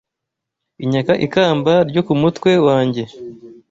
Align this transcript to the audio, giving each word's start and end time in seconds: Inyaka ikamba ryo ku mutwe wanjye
Inyaka 0.83 1.13
ikamba 1.25 1.73
ryo 1.89 2.01
ku 2.07 2.13
mutwe 2.21 2.51
wanjye 2.65 3.03